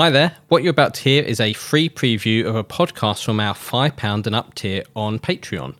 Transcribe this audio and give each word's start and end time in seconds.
Hi 0.00 0.08
there. 0.10 0.36
What 0.48 0.62
you're 0.62 0.70
about 0.70 0.94
to 0.94 1.02
hear 1.02 1.22
is 1.22 1.38
a 1.38 1.52
free 1.52 1.88
preview 1.88 2.46
of 2.46 2.56
a 2.56 2.64
podcast 2.64 3.24
from 3.24 3.38
our 3.38 3.54
£5 3.54 4.26
and 4.26 4.34
up 4.34 4.54
tier 4.54 4.84
on 4.96 5.18
Patreon. 5.18 5.76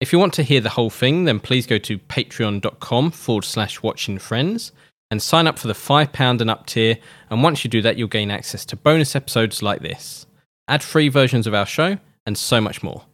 If 0.00 0.12
you 0.12 0.18
want 0.18 0.32
to 0.34 0.42
hear 0.42 0.62
the 0.62 0.70
whole 0.70 0.88
thing, 0.88 1.24
then 1.24 1.40
please 1.40 1.66
go 1.66 1.76
to 1.78 1.98
patreon.com 1.98 3.10
forward 3.10 3.44
slash 3.44 3.82
watching 3.82 4.18
friends 4.18 4.72
and 5.10 5.20
sign 5.20 5.46
up 5.46 5.58
for 5.58 5.68
the 5.68 5.74
£5 5.74 6.40
and 6.40 6.50
up 6.50 6.66
tier. 6.66 6.96
And 7.28 7.42
once 7.42 7.62
you 7.62 7.70
do 7.70 7.82
that, 7.82 7.98
you'll 7.98 8.08
gain 8.08 8.30
access 8.30 8.64
to 8.64 8.76
bonus 8.76 9.14
episodes 9.14 9.62
like 9.62 9.82
this, 9.82 10.26
ad 10.66 10.82
free 10.82 11.10
versions 11.10 11.46
of 11.46 11.52
our 11.52 11.66
show, 11.66 11.98
and 12.24 12.38
so 12.38 12.62
much 12.62 12.82
more. 12.82 13.04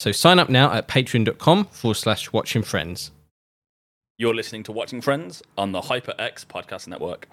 So 0.00 0.12
sign 0.12 0.38
up 0.38 0.48
now 0.48 0.72
at 0.72 0.88
patreon.com 0.88 1.66
forward 1.66 1.94
slash 1.96 2.32
watching 2.32 2.62
friends. 2.62 3.10
You're 4.16 4.34
listening 4.34 4.62
to 4.64 4.72
Watching 4.72 5.02
Friends 5.02 5.42
on 5.56 5.72
the 5.72 5.82
HyperX 5.82 6.46
Podcast 6.46 6.88
Network. 6.88 7.28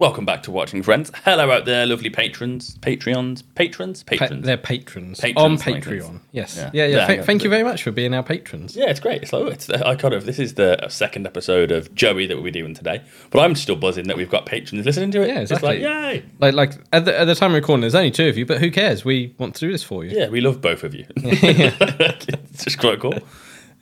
Welcome 0.00 0.24
back 0.24 0.44
to 0.44 0.52
Watching 0.52 0.84
Friends. 0.84 1.10
Hello 1.24 1.50
out 1.50 1.64
there, 1.64 1.84
lovely 1.84 2.08
patrons, 2.08 2.76
Patreons, 2.76 3.42
patrons, 3.56 4.04
Pa- 4.04 4.10
patrons. 4.16 4.46
they're 4.46 4.56
patrons, 4.56 5.18
Patrons, 5.18 5.44
on 5.44 5.58
Patreon. 5.58 6.20
Yes. 6.30 6.56
Yeah. 6.56 6.70
Yeah, 6.72 6.86
yeah. 6.86 6.96
Yeah, 6.98 7.06
Tha- 7.08 7.14
yeah. 7.16 7.22
thank 7.24 7.42
you 7.42 7.50
very 7.50 7.64
much 7.64 7.82
for 7.82 7.90
being 7.90 8.14
our 8.14 8.22
patrons. 8.22 8.76
Yeah, 8.76 8.90
it's 8.90 9.00
great. 9.00 9.22
It's 9.24 9.32
like, 9.32 9.42
oh, 9.42 9.46
it's 9.48 9.66
the, 9.66 9.84
I 9.84 9.96
kind 9.96 10.14
of 10.14 10.24
this 10.24 10.38
is 10.38 10.54
the 10.54 10.86
second 10.88 11.26
episode 11.26 11.72
of 11.72 11.92
Joey 11.96 12.28
that 12.28 12.36
we'll 12.36 12.44
be 12.44 12.52
doing 12.52 12.74
today, 12.74 13.02
but 13.30 13.40
I'm 13.40 13.56
still 13.56 13.74
buzzing 13.74 14.06
that 14.06 14.16
we've 14.16 14.30
got 14.30 14.46
patrons 14.46 14.86
listening 14.86 15.10
to 15.10 15.22
it. 15.22 15.30
Yeah, 15.30 15.40
It's 15.40 15.50
just 15.50 15.64
like, 15.64 15.78
exactly. 15.78 16.18
yay! 16.20 16.24
Like, 16.38 16.54
like 16.54 16.72
at 16.92 17.04
the, 17.04 17.18
at 17.18 17.24
the 17.24 17.34
time 17.34 17.50
of 17.50 17.56
recording, 17.56 17.80
there's 17.80 17.96
only 17.96 18.12
two 18.12 18.28
of 18.28 18.38
you, 18.38 18.46
but 18.46 18.58
who 18.58 18.70
cares? 18.70 19.04
We 19.04 19.34
want 19.36 19.56
to 19.56 19.60
do 19.66 19.72
this 19.72 19.82
for 19.82 20.04
you. 20.04 20.16
Yeah, 20.16 20.28
we 20.28 20.40
love 20.40 20.60
both 20.60 20.84
of 20.84 20.94
you. 20.94 21.06
it's 21.16 22.62
just 22.62 22.78
quite 22.78 23.00
cool. 23.00 23.14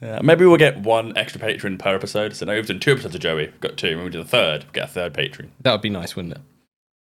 Uh, 0.02 0.20
maybe 0.22 0.44
we'll 0.44 0.56
get 0.58 0.78
one 0.80 1.16
extra 1.16 1.40
patron 1.40 1.78
per 1.78 1.94
episode. 1.94 2.36
So 2.36 2.44
now 2.46 2.54
we've 2.54 2.66
done 2.66 2.80
two 2.80 2.92
episodes 2.92 3.14
of 3.14 3.20
Joey. 3.20 3.46
We've 3.46 3.60
got 3.60 3.76
two. 3.76 3.96
When 3.96 4.04
we 4.04 4.10
do 4.10 4.22
the 4.22 4.28
third, 4.28 4.64
we'll 4.64 4.72
get 4.72 4.84
a 4.84 4.92
third 4.92 5.14
patron. 5.14 5.52
That 5.62 5.72
would 5.72 5.82
be 5.82 5.90
nice, 5.90 6.14
wouldn't 6.14 6.34
it? 6.34 6.40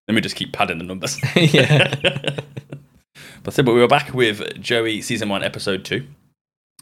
Let 0.07 0.15
me 0.15 0.21
just 0.23 0.37
keep 0.37 0.53
padding 0.53 0.79
the 0.79 0.85
numbers. 0.85 1.21
yeah. 1.37 2.41
But 3.43 3.55
so, 3.55 3.63
but 3.63 3.73
we 3.73 3.81
were 3.81 3.89
back 3.89 4.13
with 4.13 4.61
Joey 4.61 5.01
season 5.01 5.29
one, 5.29 5.43
episode 5.43 5.85
two. 5.85 6.07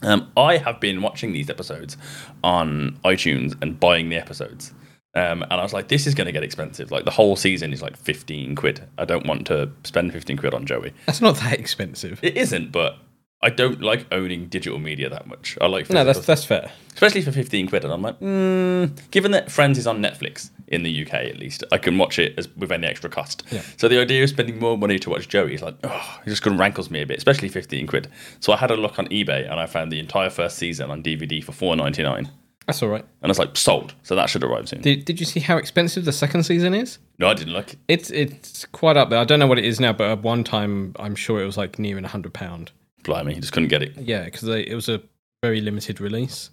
Um, 0.03 0.31
I 0.37 0.57
have 0.57 0.79
been 0.79 1.01
watching 1.01 1.31
these 1.31 1.49
episodes 1.49 1.97
on 2.43 2.99
iTunes 3.03 3.55
and 3.61 3.79
buying 3.79 4.09
the 4.09 4.17
episodes. 4.17 4.73
Um, 5.15 5.41
and 5.43 5.53
I 5.53 5.63
was 5.63 5.73
like, 5.73 5.87
this 5.87 6.05
is 6.05 6.13
going 6.13 6.25
to 6.25 6.31
get 6.31 6.43
expensive. 6.43 6.91
Like 6.91 7.05
the 7.05 7.11
whole 7.11 7.35
season 7.35 7.73
is 7.73 7.81
like 7.81 7.97
15 7.97 8.55
quid. 8.55 8.83
I 8.97 9.05
don't 9.05 9.25
want 9.25 9.47
to 9.47 9.71
spend 9.83 10.13
15 10.13 10.37
quid 10.37 10.53
on 10.53 10.65
Joey. 10.65 10.93
That's 11.05 11.21
not 11.21 11.37
that 11.37 11.59
expensive. 11.59 12.19
It 12.21 12.37
isn't, 12.37 12.71
but 12.71 12.97
I 13.41 13.49
don't 13.51 13.81
like 13.81 14.07
owning 14.11 14.47
digital 14.47 14.79
media 14.79 15.09
that 15.09 15.27
much. 15.27 15.57
I 15.61 15.67
like 15.67 15.89
No, 15.91 16.03
that's 16.03 16.25
that's 16.25 16.43
fair. 16.43 16.71
especially 16.93 17.21
for 17.21 17.31
15 17.31 17.67
quid. 17.67 17.83
And 17.83 17.93
I'm 17.93 18.01
like, 18.01 18.19
mm, 18.19 19.11
given 19.11 19.29
that 19.31 19.51
Friends 19.51 19.77
is 19.77 19.85
on 19.85 20.01
Netflix 20.01 20.49
in 20.67 20.81
the 20.81 21.05
UK 21.05 21.13
at 21.13 21.37
least, 21.37 21.63
I 21.71 21.77
can 21.77 21.99
watch 21.99 22.17
it 22.17 22.33
as, 22.37 22.47
with 22.55 22.71
any 22.71 22.87
extra 22.87 23.09
cost. 23.11 23.43
Yeah. 23.51 23.61
So 23.77 23.87
the 23.87 23.99
idea 24.01 24.23
of 24.23 24.29
spending 24.29 24.57
more 24.59 24.75
money 24.75 24.97
to 24.99 25.09
watch 25.11 25.27
Joey 25.27 25.53
is 25.53 25.61
like, 25.61 25.75
oh, 25.83 26.19
it 26.25 26.29
just 26.29 26.41
kind 26.41 26.55
of 26.55 26.59
rankles 26.59 26.89
me 26.89 27.01
a 27.01 27.05
bit, 27.05 27.17
especially 27.19 27.49
15 27.49 27.85
quid. 27.85 28.07
So 28.39 28.53
I 28.53 28.57
had 28.57 28.71
a 28.71 28.75
look 28.75 28.97
on 28.97 29.07
eBay 29.09 29.49
and 29.49 29.59
I 29.59 29.67
found 29.67 29.91
the 29.91 29.99
entire 29.99 30.31
first 30.31 30.57
season 30.57 30.89
on 30.89 31.03
DVD 31.03 31.43
for 31.43 31.51
4.99, 31.51 32.29
That's 32.65 32.81
all 32.81 32.89
right. 32.89 33.05
And 33.21 33.29
was 33.29 33.37
like, 33.37 33.55
sold. 33.55 33.93
So 34.01 34.15
that 34.15 34.31
should 34.31 34.43
arrive 34.43 34.67
soon. 34.67 34.81
Did, 34.81 35.05
did 35.05 35.19
you 35.19 35.27
see 35.27 35.41
how 35.41 35.57
expensive 35.57 36.05
the 36.05 36.11
second 36.11 36.41
season 36.43 36.73
is? 36.73 36.97
no, 37.19 37.27
I 37.29 37.35
didn't 37.35 37.53
look. 37.53 37.75
It's 37.87 38.09
it's 38.09 38.65
quite 38.65 38.97
up 38.97 39.11
there. 39.11 39.19
I 39.19 39.25
don't 39.25 39.37
know 39.39 39.47
what 39.47 39.59
it 39.59 39.65
is 39.65 39.79
now, 39.79 39.93
but 39.93 40.09
at 40.09 40.23
one 40.23 40.43
time 40.43 40.93
I'm 40.97 41.15
sure 41.15 41.39
it 41.39 41.45
was 41.45 41.55
like 41.57 41.77
near 41.77 41.97
a 41.99 42.07
hundred 42.07 42.33
pound. 42.33 42.71
Blimey, 43.07 43.33
he 43.33 43.39
just 43.39 43.53
couldn't 43.53 43.69
get 43.69 43.81
it. 43.81 43.97
Yeah, 43.97 44.25
because 44.25 44.47
it 44.47 44.75
was 44.75 44.87
a 44.87 45.01
very 45.41 45.61
limited 45.61 45.99
release. 45.99 46.51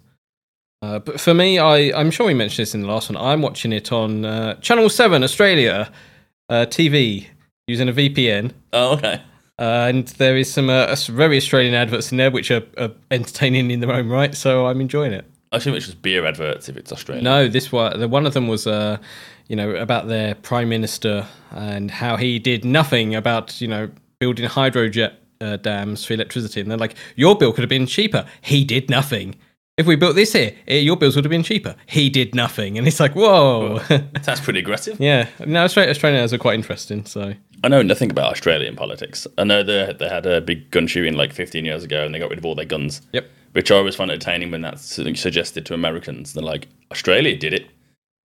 Uh, 0.81 0.99
but 0.99 1.19
for 1.19 1.33
me, 1.33 1.59
I 1.59 1.91
I'm 1.99 2.11
sure 2.11 2.25
we 2.25 2.33
mentioned 2.33 2.63
this 2.63 2.73
in 2.73 2.81
the 2.81 2.87
last 2.87 3.09
one. 3.09 3.17
I'm 3.17 3.41
watching 3.41 3.71
it 3.71 3.91
on 3.91 4.25
uh, 4.25 4.55
Channel 4.55 4.89
Seven 4.89 5.23
Australia 5.23 5.91
uh, 6.49 6.65
TV 6.67 7.27
using 7.67 7.89
a 7.89 7.93
VPN. 7.93 8.51
Oh, 8.73 8.93
okay. 8.93 9.21
And 9.57 10.07
there 10.19 10.35
is 10.35 10.51
some 10.51 10.69
uh, 10.69 10.93
very 11.09 11.37
Australian 11.37 11.75
adverts 11.75 12.11
in 12.11 12.17
there 12.17 12.29
which 12.29 12.51
are, 12.51 12.63
are 12.77 12.91
entertaining 13.09 13.71
in 13.71 13.79
their 13.79 13.91
own 13.91 14.09
right, 14.09 14.35
so 14.35 14.67
I'm 14.67 14.81
enjoying 14.81 15.13
it. 15.13 15.25
I 15.51 15.57
assume 15.57 15.75
it's 15.75 15.85
just 15.85 16.01
beer 16.01 16.25
adverts 16.25 16.67
if 16.67 16.75
it's 16.75 16.91
Australian. 16.91 17.23
No, 17.23 17.47
this 17.47 17.71
one, 17.71 17.97
the 17.97 18.09
one 18.09 18.25
of 18.25 18.33
them 18.33 18.49
was, 18.49 18.67
uh, 18.67 18.97
you 19.47 19.55
know, 19.55 19.71
about 19.71 20.07
their 20.07 20.35
prime 20.35 20.67
minister 20.67 21.25
and 21.51 21.89
how 21.89 22.17
he 22.17 22.37
did 22.37 22.65
nothing 22.65 23.15
about, 23.15 23.61
you 23.61 23.69
know, 23.69 23.89
building 24.19 24.47
hydrojet 24.49 25.13
uh, 25.45 25.57
dams 25.57 26.05
for 26.05 26.13
electricity. 26.13 26.61
And 26.61 26.69
they're 26.69 26.77
like, 26.77 26.95
your 27.15 27.37
bill 27.37 27.53
could 27.53 27.61
have 27.61 27.69
been 27.69 27.85
cheaper. 27.87 28.25
He 28.41 28.63
did 28.63 28.89
nothing. 28.89 29.35
If 29.77 29.85
we 29.85 29.97
built 29.97 30.15
this 30.15 30.31
here, 30.31 30.53
eh, 30.67 30.77
your 30.77 30.95
bills 30.95 31.15
would 31.15 31.25
have 31.25 31.29
been 31.29 31.43
cheaper. 31.43 31.75
He 31.85 32.09
did 32.09 32.33
nothing. 32.33 32.77
And 32.77 32.87
it's 32.87 32.99
like, 32.99 33.13
whoa. 33.13 33.79
That's 34.23 34.39
pretty 34.39 34.59
aggressive. 34.59 34.97
yeah. 34.99 35.27
No, 35.45 35.63
Australians 35.63 36.33
are 36.33 36.37
quite 36.37 36.55
interesting. 36.55 37.05
So, 37.05 37.33
I 37.63 37.67
know 37.67 37.81
nothing 37.81 38.09
about 38.09 38.31
Australian 38.31 38.75
politics. 38.75 39.27
I 39.37 39.43
know 39.43 39.63
they 39.63 39.93
they 39.97 40.07
had 40.07 40.25
a 40.25 40.39
big 40.39 40.71
gun 40.71 40.87
shooting 40.87 41.15
like 41.15 41.33
15 41.33 41.65
years 41.65 41.83
ago, 41.83 42.05
and 42.05 42.15
they 42.15 42.19
got 42.19 42.29
rid 42.29 42.39
of 42.39 42.45
all 42.45 42.55
their 42.55 42.65
guns. 42.65 43.01
Yep. 43.11 43.29
Which 43.51 43.71
I 43.71 43.75
always 43.75 43.95
find 43.95 44.11
entertaining 44.11 44.51
when 44.51 44.61
that's 44.61 44.83
suggested 45.19 45.65
to 45.65 45.73
Americans. 45.73 46.33
They're 46.33 46.43
like, 46.43 46.67
Australia 46.91 47.37
did 47.37 47.53
it, 47.53 47.67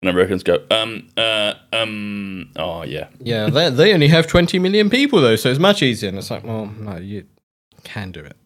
and 0.03 0.11
Americans 0.11 0.43
go, 0.43 0.59
um, 0.71 1.09
uh, 1.17 1.55
um, 1.73 2.51
oh 2.57 2.83
yeah, 2.83 3.09
yeah, 3.21 3.49
they, 3.49 3.71
they 3.71 3.95
only 3.95 4.09
have 4.09 4.27
20 4.27 4.59
million 4.59 4.91
people, 4.91 5.21
though, 5.21 5.37
so 5.37 5.49
it's 5.49 5.61
much 5.61 5.83
easier. 5.83 6.09
And 6.09 6.19
it's 6.19 6.31
like, 6.31 6.45
well, 6.45 6.67
no, 6.67 6.99
you 6.99 7.25
can 7.85 8.13
do 8.13 8.21
it. 8.21 8.37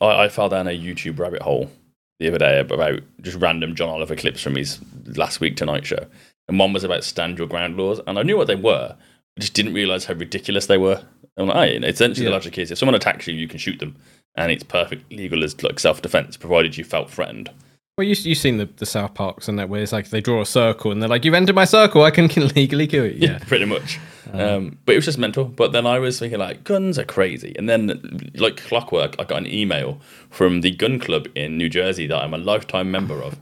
I, 0.00 0.24
I 0.24 0.28
fell 0.28 0.48
down 0.48 0.66
a 0.66 0.70
YouTube 0.70 1.18
rabbit 1.18 1.42
hole 1.42 1.70
the 2.18 2.28
other 2.28 2.38
day 2.38 2.60
about 2.60 3.00
just 3.20 3.36
random 3.38 3.74
John 3.74 3.88
Oliver 3.88 4.16
clips 4.16 4.40
from 4.40 4.56
his 4.56 4.80
last 5.16 5.40
week 5.40 5.56
Tonight 5.56 5.86
Show, 5.86 6.06
and 6.48 6.58
one 6.58 6.72
was 6.72 6.84
about 6.84 7.04
stand 7.04 7.38
your 7.38 7.46
ground 7.46 7.76
laws, 7.76 8.00
and 8.06 8.18
I 8.18 8.22
knew 8.22 8.36
what 8.36 8.46
they 8.46 8.56
were, 8.56 8.96
I 9.36 9.40
just 9.40 9.54
didn't 9.54 9.74
realize 9.74 10.04
how 10.04 10.14
ridiculous 10.14 10.66
they 10.66 10.78
were. 10.78 11.02
I'm 11.36 11.48
like, 11.48 11.82
oh, 11.82 11.86
essentially 11.86 12.26
the 12.26 12.32
logic 12.32 12.58
is 12.58 12.70
if 12.70 12.78
someone 12.78 12.94
attacks 12.94 13.26
you, 13.26 13.34
you 13.34 13.48
can 13.48 13.58
shoot 13.58 13.78
them, 13.78 13.96
and 14.34 14.52
it's 14.52 14.64
perfect 14.64 15.10
legal 15.12 15.42
as 15.44 15.62
like 15.62 15.80
self 15.80 16.02
defense, 16.02 16.36
provided 16.36 16.76
you 16.76 16.84
felt 16.84 17.10
threatened. 17.10 17.50
Well, 17.98 18.06
you, 18.06 18.14
you've 18.18 18.38
seen 18.38 18.56
the, 18.56 18.64
the 18.64 18.86
South 18.86 19.12
Parks 19.12 19.48
and 19.48 19.58
that 19.58 19.68
where 19.68 19.82
it's 19.82 19.92
like 19.92 20.08
they 20.08 20.22
draw 20.22 20.40
a 20.40 20.46
circle 20.46 20.90
and 20.92 21.02
they're 21.02 21.10
like, 21.10 21.26
you've 21.26 21.34
entered 21.34 21.54
my 21.54 21.66
circle, 21.66 22.02
I 22.02 22.10
can 22.10 22.26
can 22.26 22.48
legally 22.56 22.86
kill 22.86 23.04
you. 23.04 23.16
Yeah. 23.18 23.38
pretty 23.40 23.66
much. 23.66 24.00
Um, 24.32 24.78
but 24.86 24.94
it 24.94 24.96
was 24.96 25.04
just 25.04 25.18
mental. 25.18 25.44
But 25.44 25.72
then 25.72 25.86
I 25.86 25.98
was 25.98 26.18
thinking 26.18 26.38
like 26.38 26.64
guns 26.64 26.98
are 26.98 27.04
crazy, 27.04 27.54
and 27.58 27.68
then 27.68 28.30
like 28.36 28.56
clockwork, 28.56 29.16
I 29.18 29.24
got 29.24 29.38
an 29.38 29.46
email 29.46 30.00
from 30.30 30.62
the 30.62 30.70
gun 30.70 30.98
club 31.00 31.28
in 31.34 31.58
New 31.58 31.68
Jersey 31.68 32.06
that 32.06 32.16
I'm 32.16 32.32
a 32.32 32.38
lifetime 32.38 32.90
member 32.90 33.22
of. 33.22 33.38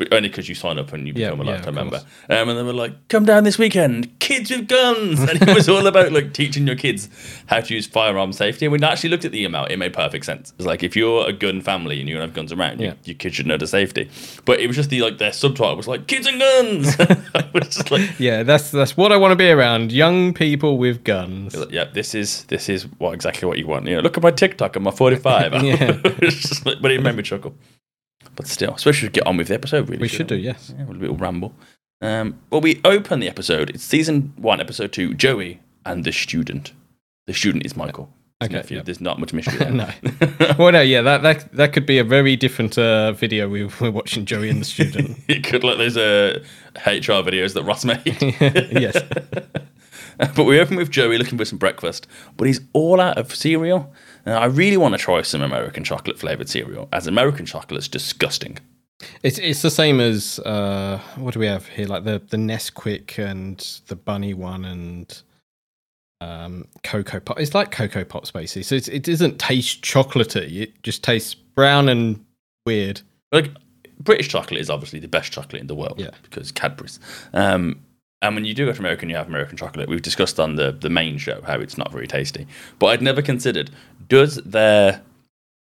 But 0.00 0.14
only 0.14 0.30
because 0.30 0.48
you 0.48 0.54
sign 0.54 0.78
up 0.78 0.94
and 0.94 1.06
you 1.06 1.12
Yeah, 1.14 1.32
become 1.32 1.46
a 1.46 1.50
lifetime 1.50 1.68
of 1.68 1.74
member. 1.74 1.96
Um, 2.30 2.48
and 2.48 2.58
they 2.58 2.62
were 2.62 2.72
like, 2.72 3.08
"Come 3.08 3.26
down 3.26 3.44
this 3.44 3.58
weekend, 3.58 4.18
kids 4.18 4.48
with 4.50 4.66
guns," 4.66 5.20
and 5.20 5.42
it 5.42 5.54
was 5.54 5.68
all 5.68 5.86
about 5.86 6.10
like 6.10 6.32
teaching 6.32 6.66
your 6.66 6.74
kids 6.74 7.10
how 7.48 7.60
to 7.60 7.74
use 7.74 7.86
firearm 7.86 8.32
safety. 8.32 8.64
And 8.64 8.72
we 8.72 8.78
actually 8.82 9.10
looked 9.10 9.26
at 9.26 9.32
the 9.32 9.42
email; 9.44 9.66
it 9.66 9.76
made 9.76 9.92
perfect 9.92 10.24
sense. 10.24 10.54
It's 10.56 10.64
like 10.66 10.82
if 10.82 10.96
you're 10.96 11.28
a 11.28 11.34
gun 11.34 11.60
family 11.60 12.00
and 12.00 12.08
you 12.08 12.14
don't 12.14 12.22
have 12.22 12.32
guns 12.32 12.50
around, 12.50 12.80
Yeah. 12.80 12.92
you, 13.04 13.10
your 13.10 13.14
kids 13.16 13.34
should 13.34 13.46
know 13.46 13.58
the 13.58 13.66
safety. 13.66 14.08
But 14.46 14.58
it 14.60 14.68
was 14.68 14.76
just 14.76 14.88
the 14.88 15.02
like 15.02 15.18
their 15.18 15.34
subtitle 15.34 15.76
was 15.76 15.86
like 15.86 16.06
"kids 16.06 16.26
and 16.26 16.40
guns." 16.40 16.96
I 17.34 17.46
was 17.52 17.68
just 17.68 17.90
like, 17.90 18.18
Yeah, 18.18 18.42
that's 18.42 18.70
that's 18.70 18.96
what 18.96 19.12
I 19.12 19.18
want 19.18 19.32
to 19.32 19.36
be 19.36 19.50
around. 19.50 19.92
Young 19.92 20.32
people 20.32 20.78
with 20.78 21.04
guns. 21.04 21.54
yeah, 21.70 21.84
this 21.84 22.14
is 22.14 22.44
this 22.44 22.70
is 22.70 22.84
what 22.96 23.12
exactly 23.12 23.46
what 23.46 23.58
you 23.58 23.66
want. 23.66 23.86
You 23.86 23.96
know, 23.96 24.00
look 24.00 24.16
at 24.16 24.22
my 24.22 24.30
TikTok 24.30 24.76
and 24.76 24.84
my 24.86 24.92
45. 24.92 25.52
Yeah. 25.62 25.92
Just 26.22 26.64
like- 26.64 26.80
but 26.80 26.90
it 26.90 27.02
made 27.02 27.14
me 27.16 27.22
chuckle. 27.22 27.54
But 28.40 28.48
still, 28.48 28.72
I 28.72 28.76
suppose 28.76 28.96
we 28.96 29.00
should 29.00 29.12
get 29.12 29.26
on 29.26 29.36
with 29.36 29.48
the 29.48 29.54
episode. 29.54 29.86
Really, 29.90 30.00
We 30.00 30.08
should 30.08 30.26
do, 30.26 30.34
yes. 30.34 30.72
Yeah, 30.74 30.86
a 30.86 30.92
little 30.92 31.14
ramble. 31.16 31.54
Um, 32.00 32.40
well, 32.48 32.62
we 32.62 32.80
open 32.86 33.20
the 33.20 33.28
episode. 33.28 33.68
It's 33.68 33.84
season 33.84 34.32
one, 34.36 34.62
episode 34.62 34.92
two. 34.94 35.12
Joey 35.12 35.60
and 35.84 36.04
the 36.04 36.10
student. 36.12 36.72
The 37.26 37.34
student 37.34 37.66
is 37.66 37.76
Michael. 37.76 38.08
Okay, 38.42 38.64
yep. 38.70 38.86
There's 38.86 39.02
not 39.02 39.18
much 39.20 39.34
mystery 39.34 39.58
there. 39.58 39.70
no. 39.70 39.90
well, 40.58 40.72
no, 40.72 40.80
yeah, 40.80 41.02
that, 41.02 41.20
that 41.22 41.52
that 41.52 41.72
could 41.74 41.84
be 41.84 41.98
a 41.98 42.04
very 42.04 42.34
different 42.34 42.78
uh, 42.78 43.12
video 43.12 43.46
we 43.46 43.64
we're 43.80 43.90
watching 43.90 44.24
Joey 44.24 44.48
and 44.48 44.62
the 44.62 44.64
student. 44.64 45.18
it 45.28 45.44
could 45.44 45.62
look 45.62 45.76
like 45.76 45.92
those 45.94 45.98
uh, 45.98 46.42
HR 46.86 47.20
videos 47.22 47.52
that 47.52 47.64
Ross 47.64 47.84
made. 47.84 48.00
yes. 48.72 48.96
but 50.34 50.44
we 50.44 50.58
open 50.58 50.76
with 50.76 50.90
Joey 50.90 51.18
looking 51.18 51.36
for 51.36 51.44
some 51.44 51.58
breakfast, 51.58 52.06
but 52.38 52.46
he's 52.46 52.62
all 52.72 53.02
out 53.02 53.18
of 53.18 53.34
cereal. 53.34 53.92
And 54.26 54.34
I 54.34 54.46
really 54.46 54.76
want 54.76 54.94
to 54.94 54.98
try 54.98 55.22
some 55.22 55.42
American 55.42 55.84
chocolate 55.84 56.18
flavored 56.18 56.48
cereal, 56.48 56.88
as 56.92 57.06
American 57.06 57.46
chocolate, 57.46 57.62
chocolate's 57.62 57.88
disgusting. 57.88 58.58
It's 59.22 59.38
it's 59.38 59.62
the 59.62 59.70
same 59.70 59.98
as 60.00 60.38
uh, 60.40 61.00
what 61.16 61.32
do 61.34 61.40
we 61.40 61.46
have 61.46 61.66
here? 61.68 61.86
Like 61.86 62.04
the 62.04 62.20
the 62.28 62.36
Nesquik 62.36 63.18
and 63.18 63.58
the 63.86 63.96
Bunny 63.96 64.34
one 64.34 64.64
and 64.66 65.22
um, 66.20 66.66
Cocoa 66.84 67.20
Pop. 67.20 67.40
It's 67.40 67.54
like 67.54 67.70
Cocoa 67.70 68.04
Pops 68.04 68.30
basically. 68.30 68.62
So 68.64 68.74
it's, 68.74 68.88
it 68.88 69.02
doesn't 69.02 69.38
taste 69.38 69.82
chocolatey. 69.82 70.60
It 70.62 70.82
just 70.82 71.02
tastes 71.02 71.34
brown 71.34 71.88
and 71.88 72.22
weird. 72.66 73.00
Like 73.32 73.50
British 73.98 74.28
chocolate 74.28 74.60
is 74.60 74.68
obviously 74.68 74.98
the 74.98 75.08
best 75.08 75.32
chocolate 75.32 75.60
in 75.62 75.66
the 75.66 75.74
world 75.74 75.98
Yeah. 75.98 76.10
because 76.22 76.52
Cadbury's. 76.52 77.00
Um, 77.32 77.80
and 78.22 78.34
when 78.34 78.44
you 78.44 78.54
do 78.54 78.66
go 78.66 78.72
to 78.72 78.78
America 78.78 79.02
and 79.02 79.10
you 79.10 79.16
have 79.16 79.28
American 79.28 79.56
chocolate, 79.56 79.88
we've 79.88 80.02
discussed 80.02 80.38
on 80.40 80.56
the, 80.56 80.72
the 80.72 80.90
main 80.90 81.16
show 81.18 81.40
how 81.42 81.58
it's 81.58 81.78
not 81.78 81.90
very 81.92 82.06
tasty. 82.06 82.46
But 82.78 82.86
I'd 82.88 83.02
never 83.02 83.22
considered 83.22 83.70
does 84.08 84.36
their 84.36 85.02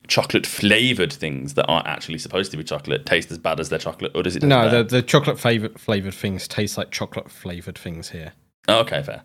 chocolate 0.08 0.46
flavored 0.48 1.12
things 1.12 1.56
that 1.56 1.66
aren't 1.68 1.88
actually 1.88 2.18
supposed 2.18 2.52
to 2.52 2.58
be 2.58 2.64
chocolate 2.64 3.06
taste 3.06 3.30
as 3.32 3.38
bad 3.38 3.60
as 3.60 3.70
their 3.70 3.80
chocolate, 3.80 4.12
or 4.16 4.24
does 4.24 4.36
it? 4.36 4.44
No, 4.44 4.70
the, 4.70 4.84
the 4.84 5.02
chocolate 5.02 5.40
flavored 5.40 5.80
flavored 5.80 6.14
things 6.14 6.48
taste 6.48 6.78
like 6.78 6.92
chocolate 6.92 7.30
flavored 7.30 7.78
things 7.78 8.10
here. 8.10 8.34
Oh, 8.68 8.80
okay, 8.80 9.04
fair. 9.04 9.24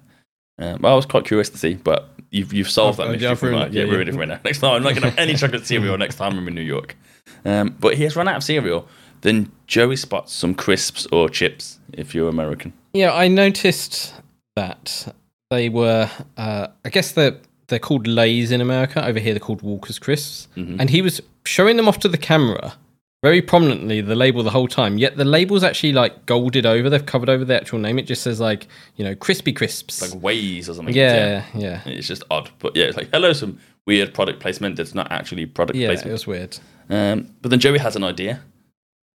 Um, 0.59 0.81
well, 0.83 0.93
I 0.93 0.97
was 0.97 1.07
quite 1.07 1.25
curious 1.25 1.49
to 1.51 1.59
see, 1.59 1.75
but 1.75 2.11
you've 2.31 2.53
you've 2.53 2.71
solved 2.71 2.99
I've- 3.01 3.09
that 3.09 3.13
mystery. 3.13 3.29
I've 3.31 3.39
for 3.39 3.47
me. 3.47 3.53
ruined 3.53 3.75
it, 3.75 3.79
Yeah, 3.79 3.85
yeah, 3.85 3.93
ruined 3.93 4.09
it 4.09 4.13
for 4.13 4.19
me 4.21 4.27
now. 4.27 4.41
Next 4.45 4.59
time, 4.59 4.73
I'm 4.75 4.83
not 4.83 4.91
going 4.91 5.03
to 5.03 5.11
have 5.11 5.19
any 5.19 5.35
chocolate 5.35 5.67
cereal 5.67 5.97
next 5.99 6.17
time 6.17 6.37
I'm 6.37 6.49
in 6.49 6.55
New 6.55 6.61
York. 6.63 6.97
Um, 7.45 7.77
but 7.79 7.95
he 7.97 8.03
has 8.05 8.17
run 8.17 8.29
out 8.29 8.37
of 8.37 8.45
cereal. 8.45 8.89
Then 9.23 9.53
Joey 9.69 9.97
spots 9.97 10.33
some 10.33 10.55
crisps 10.55 11.07
or 11.13 11.29
chips 11.29 11.79
if 11.93 12.15
you're 12.15 12.29
American. 12.29 12.73
Yeah, 12.93 13.13
I 13.13 13.29
noticed 13.29 14.15
that 14.57 15.15
they 15.51 15.69
were. 15.69 16.11
Uh, 16.37 16.69
I 16.85 16.89
guess 16.91 17.13
they're 17.13 17.37
they're 17.69 17.79
called 17.79 18.07
Lays 18.07 18.53
in 18.53 18.61
America. 18.61 19.05
Over 19.05 19.19
here, 19.19 19.33
they're 19.33 19.41
called 19.41 19.63
Walker's 19.63 19.99
Crisps. 19.99 20.49
And 20.57 20.91
he 20.91 21.01
was 21.03 21.21
showing 21.45 21.77
them 21.77 21.89
off 21.89 21.99
to 22.01 22.09
the 22.09 22.19
camera 22.19 22.75
very 23.23 23.41
prominently, 23.41 24.01
the 24.01 24.17
label 24.17 24.43
the 24.43 24.51
whole 24.51 24.67
time. 24.67 24.99
Yet 24.99 25.17
the 25.17 25.25
label's 25.25 25.63
actually 25.63 25.93
like 25.93 26.27
golded 26.27 26.67
over. 26.67 26.91
They've 26.91 27.07
covered 27.07 27.29
over 27.29 27.45
the 27.45 27.55
actual 27.55 27.79
name. 27.79 27.99
It 27.99 28.07
just 28.07 28.23
says 28.23 28.41
like 28.41 28.67
you 28.97 29.05
know 29.05 29.15
crispy 29.15 29.53
crisps. 29.53 30.03
Like 30.03 30.23
ways 30.23 30.69
or 30.69 30.75
something. 30.75 30.95
yeah, 30.95 31.45
yeah, 31.55 31.81
It's 31.87 32.09
just 32.09 32.25
odd. 32.31 32.51
But 32.59 32.77
yeah, 32.77 32.85
it's 32.87 32.97
like, 32.97 33.11
hello, 33.13 33.33
some 33.33 33.59
weird 33.87 34.13
product 34.13 34.41
placement 34.41 34.77
that's 34.77 34.95
not 34.95 35.11
actually 35.11 35.47
product 35.47 35.79
placement. 35.79 36.05
yeah. 36.07 36.11
It 36.11 36.13
was 36.13 36.27
weird. 36.27 36.59
Um, 36.91 37.35
but 37.41 37.51
then 37.51 37.61
Joey 37.61 37.79
has 37.79 37.97
an 37.97 38.05
idea. 38.05 38.41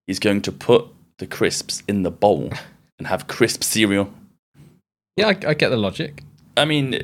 He's 0.07 0.19
going 0.21 0.41
to 0.43 0.53
put 0.53 0.87
the 1.19 1.27
crisps 1.27 1.83
in 1.89 2.03
the 2.05 2.11
bowl 2.11 2.51
and 2.99 3.07
have 3.09 3.27
crisp 3.27 3.63
cereal. 3.63 4.13
Yeah, 5.17 5.29
I, 5.29 5.51
I 5.51 5.55
get 5.55 5.71
the 5.71 5.77
logic. 5.77 6.23
I 6.57 6.65
mean, 6.65 7.03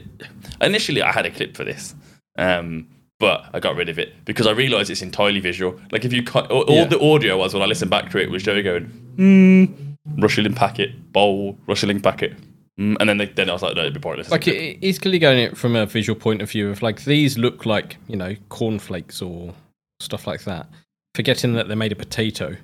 initially 0.61 1.03
I 1.03 1.13
had 1.13 1.27
a 1.27 1.31
clip 1.31 1.57
for 1.57 1.65
this, 1.65 1.95
um, 2.39 2.89
but 3.21 3.45
I 3.53 3.61
got 3.61 3.77
rid 3.77 3.89
of 3.89 3.99
it 3.99 4.25
because 4.25 4.47
I 4.47 4.53
realised 4.53 4.91
it's 4.91 5.03
entirely 5.03 5.41
visual. 5.41 5.79
Like 5.91 6.05
if 6.05 6.13
you 6.13 6.23
cut 6.23 6.51
all, 6.51 6.63
all 6.63 6.75
Yeah. 6.77 6.85
the 6.87 7.01
audio 7.01 7.37
was 7.39 7.53
when 7.55 7.63
I 7.63 7.67
listened 7.67 7.91
back 7.91 8.11
to 8.11 8.19
it 8.19 8.31
was 8.31 8.43
Joey 8.43 8.63
going, 8.63 8.85
hmm, 9.17 9.65
rustling 10.21 10.55
packet, 10.55 11.13
bowl, 11.13 11.59
rustling 11.67 12.01
packet, 12.01 12.35
mm, 12.81 12.97
and 12.99 13.09
then 13.09 13.19
they, 13.19 13.27
then 13.27 13.51
I 13.51 13.53
was 13.53 13.63
like, 13.63 13.77
no, 13.77 13.83
it'd 13.83 13.95
be 13.95 14.01
pointless. 14.01 14.31
Like 14.31 14.49
it, 14.49 14.79
he's 14.81 14.99
clearly 14.99 15.19
going 15.19 15.39
it 15.39 15.57
from 15.57 15.77
a 15.77 15.85
visual 15.87 16.19
point 16.19 16.41
of 16.43 16.51
view 16.51 16.71
of 16.71 16.81
like 16.83 17.05
these 17.05 17.37
look 17.37 17.67
like 17.67 17.97
you 18.09 18.17
know 18.17 18.35
cornflakes 18.49 19.21
or 19.21 19.55
stuff 20.01 20.27
like 20.27 20.45
that, 20.45 20.67
forgetting 21.15 21.53
that 21.55 21.69
they're 21.69 21.77
made 21.77 21.93
of 21.93 21.99
potato. 21.99 22.57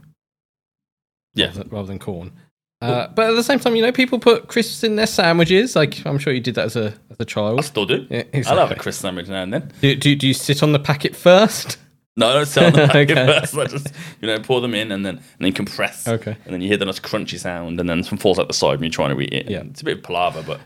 yeah, 1.34 1.52
rather 1.70 1.86
than 1.88 1.98
corn. 1.98 2.32
Uh, 2.80 3.08
but 3.08 3.30
at 3.30 3.34
the 3.34 3.42
same 3.42 3.58
time, 3.58 3.74
you 3.74 3.82
know, 3.82 3.90
people 3.90 4.18
put 4.20 4.46
crisps 4.48 4.84
in 4.84 4.94
their 4.96 5.06
sandwiches. 5.08 5.74
Like 5.74 6.04
I'm 6.06 6.18
sure 6.18 6.32
you 6.32 6.40
did 6.40 6.54
that 6.54 6.66
as 6.66 6.76
a 6.76 6.94
as 7.10 7.16
a 7.18 7.24
child. 7.24 7.58
I 7.58 7.62
still 7.62 7.86
do. 7.86 8.06
Yeah, 8.08 8.22
I 8.46 8.54
love 8.54 8.70
a 8.70 8.76
crisp 8.76 9.02
sandwich 9.02 9.28
now 9.28 9.42
and 9.42 9.52
then. 9.52 9.72
Do, 9.80 9.96
do, 9.96 10.14
do 10.14 10.28
you 10.28 10.34
sit 10.34 10.62
on 10.62 10.72
the 10.72 10.78
packet 10.78 11.16
first? 11.16 11.78
No, 12.16 12.28
I 12.30 12.32
don't 12.34 12.46
sit 12.46 12.62
on 12.64 12.72
the 12.72 12.86
packet 12.92 13.18
Okay. 13.18 13.40
first. 13.40 13.56
I 13.56 13.64
just 13.66 13.88
you 14.20 14.28
know 14.28 14.38
pour 14.40 14.60
them 14.60 14.74
in 14.74 14.92
and 14.92 15.04
then 15.04 15.16
and 15.16 15.24
then 15.40 15.52
compress. 15.52 16.06
Okay. 16.06 16.36
And 16.44 16.54
then 16.54 16.60
you 16.60 16.68
hear 16.68 16.76
the 16.76 16.84
nice 16.84 17.00
crunchy 17.00 17.38
sound, 17.38 17.80
and 17.80 17.88
then 17.88 18.02
some 18.04 18.18
falls 18.18 18.38
out 18.38 18.46
the 18.48 18.54
side 18.54 18.78
when 18.78 18.84
you're 18.84 18.90
trying 18.90 19.16
to 19.16 19.20
eat 19.22 19.32
it. 19.32 19.50
Yeah. 19.50 19.62
It's 19.62 19.80
a 19.80 19.84
bit 19.84 19.98
of 19.98 20.02
palaver, 20.04 20.42
but 20.42 20.60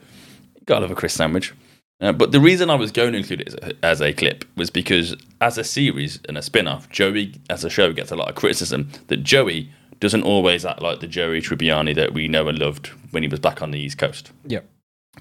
you 0.56 0.62
gotta 0.66 0.82
love 0.82 0.90
a 0.90 0.94
crisp 0.94 1.16
sandwich. 1.16 1.54
Uh, 2.00 2.12
but 2.12 2.32
the 2.32 2.40
reason 2.40 2.68
I 2.68 2.74
was 2.74 2.90
going 2.90 3.12
to 3.12 3.18
include 3.18 3.42
it 3.42 3.48
as 3.48 3.54
a, 3.54 3.84
as 3.84 4.02
a 4.02 4.12
clip 4.12 4.44
was 4.56 4.70
because 4.70 5.14
as 5.40 5.56
a 5.56 5.62
series 5.62 6.18
and 6.28 6.36
a 6.36 6.42
spin-off, 6.42 6.88
Joey 6.90 7.34
as 7.48 7.62
a 7.64 7.70
show 7.70 7.92
gets 7.92 8.10
a 8.10 8.16
lot 8.16 8.28
of 8.28 8.34
criticism 8.34 8.90
that 9.06 9.18
Joey 9.22 9.70
doesn't 10.02 10.24
always 10.24 10.64
act 10.64 10.82
like 10.82 10.98
the 10.98 11.06
Joey 11.06 11.40
Tribbiani 11.40 11.94
that 11.94 12.12
we 12.12 12.26
know 12.26 12.48
and 12.48 12.58
loved 12.58 12.88
when 13.12 13.22
he 13.22 13.28
was 13.28 13.38
back 13.38 13.62
on 13.62 13.70
the 13.70 13.78
East 13.78 13.98
Coast. 13.98 14.32
Yep. 14.46 14.68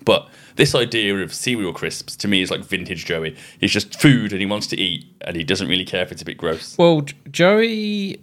But 0.04 0.28
this 0.56 0.74
idea 0.74 1.16
of 1.18 1.32
cereal 1.32 1.72
crisps 1.72 2.16
to 2.16 2.28
me 2.28 2.42
is 2.42 2.50
like 2.50 2.62
vintage 2.62 3.06
Joey. 3.06 3.38
He's 3.60 3.72
just 3.72 4.02
food 4.02 4.32
and 4.32 4.42
he 4.42 4.48
wants 4.48 4.66
to 4.68 4.80
eat 4.80 5.06
and 5.22 5.36
he 5.36 5.44
doesn't 5.44 5.68
really 5.68 5.86
care 5.86 6.02
if 6.02 6.12
it's 6.12 6.24
a 6.24 6.26
bit 6.26 6.38
gross. 6.38 6.76
Well, 6.80 7.06
Joey, 7.30 8.22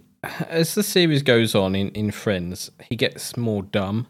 as 0.49 0.75
the 0.75 0.83
series 0.83 1.23
goes 1.23 1.55
on 1.55 1.75
in, 1.75 1.91
in 1.91 2.11
Friends, 2.11 2.71
he 2.89 2.97
gets 2.97 3.37
more 3.37 3.63
dumb, 3.63 4.07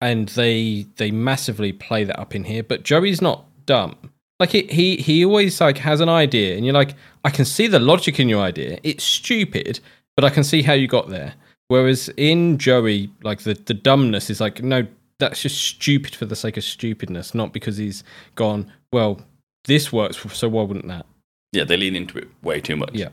and 0.00 0.30
they 0.30 0.86
they 0.96 1.10
massively 1.10 1.72
play 1.72 2.04
that 2.04 2.18
up 2.18 2.34
in 2.34 2.44
here. 2.44 2.62
But 2.62 2.82
Joey's 2.82 3.20
not 3.20 3.44
dumb. 3.66 3.96
Like 4.40 4.50
he 4.50 4.62
he 4.70 4.96
he 4.96 5.22
always 5.22 5.60
like 5.60 5.78
has 5.78 6.00
an 6.00 6.08
idea, 6.08 6.56
and 6.56 6.64
you're 6.64 6.72
like, 6.72 6.94
I 7.24 7.30
can 7.30 7.44
see 7.44 7.66
the 7.66 7.78
logic 7.78 8.18
in 8.18 8.30
your 8.30 8.40
idea. 8.40 8.78
It's 8.82 9.04
stupid, 9.04 9.80
but 10.16 10.24
I 10.24 10.30
can 10.30 10.42
see 10.42 10.62
how 10.62 10.72
you 10.72 10.88
got 10.88 11.08
there. 11.08 11.34
Whereas 11.68 12.08
in 12.16 12.58
Joey, 12.58 13.10
like 13.22 13.40
the 13.40 13.54
the 13.54 13.74
dumbness 13.74 14.30
is 14.30 14.40
like, 14.40 14.62
no, 14.62 14.86
that's 15.18 15.42
just 15.42 15.60
stupid 15.60 16.14
for 16.14 16.26
the 16.26 16.36
sake 16.36 16.56
of 16.56 16.64
stupidness, 16.64 17.34
not 17.34 17.52
because 17.52 17.76
he's 17.76 18.04
gone. 18.34 18.72
Well, 18.92 19.20
this 19.64 19.92
works, 19.92 20.18
so 20.32 20.48
why 20.48 20.62
wouldn't 20.62 20.88
that? 20.88 21.06
Yeah, 21.52 21.64
they 21.64 21.76
lean 21.76 21.96
into 21.96 22.18
it 22.18 22.28
way 22.42 22.60
too 22.60 22.76
much. 22.76 22.94
Yeah. 22.94 23.08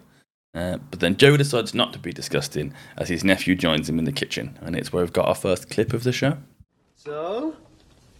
Uh, 0.55 0.77
but 0.91 0.99
then 0.99 1.17
Joe 1.17 1.35
decides 1.35 1.73
not 1.73 1.93
to 1.93 1.99
be 1.99 2.13
disgusting 2.13 2.73
as 2.97 3.09
his 3.09 3.23
nephew 3.23 3.55
joins 3.55 3.89
him 3.89 3.97
in 3.97 4.05
the 4.05 4.11
kitchen, 4.11 4.57
and 4.61 4.75
it's 4.75 4.93
where 4.93 5.03
we've 5.03 5.13
got 5.13 5.27
our 5.27 5.35
first 5.35 5.69
clip 5.69 5.93
of 5.93 6.03
the 6.03 6.11
show. 6.11 6.37
So, 6.95 7.55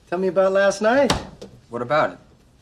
tell 0.09 0.17
me 0.17 0.29
about 0.29 0.51
last 0.51 0.81
night. 0.81 1.11
What 1.69 1.83
about 1.83 2.11
it? 2.11 2.17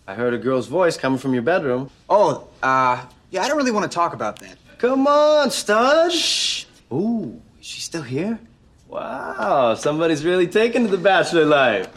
I 0.07 0.13
heard 0.13 0.33
a 0.33 0.38
girl's 0.38 0.67
voice 0.67 0.97
coming 0.97 1.19
from 1.19 1.33
your 1.33 1.44
bedroom. 1.44 1.89
Oh, 2.09 2.47
uh, 2.62 3.06
yeah, 3.29 3.44
I 3.44 3.47
don't 3.47 3.57
really 3.57 3.71
want 3.71 3.89
to 3.89 3.95
talk 3.95 4.13
about 4.13 4.39
that. 4.39 4.57
Come 4.81 5.06
on, 5.06 5.51
stud. 5.51 6.12
Shh. 6.12 6.66
Ooh, 6.92 7.39
is 7.60 7.68
she 7.68 7.81
still 7.81 8.01
here? 8.01 8.39
Wow, 8.88 9.75
somebody's 9.75 10.25
really 10.25 10.48
taken 10.48 10.86
to 10.86 10.89
the 10.89 10.98
bachelor 10.98 11.45
life. 11.45 11.88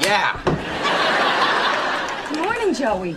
Yeah. 0.00 0.40
Good 2.30 2.38
morning, 2.44 2.72
Joey. 2.72 3.14